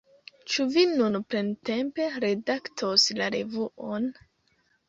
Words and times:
Ĉu 0.53 0.63
vi 0.75 0.85
nun 0.93 1.17
plentempe 1.33 2.09
redaktos 2.25 3.07
la 3.21 3.29
revuon? 3.37 4.13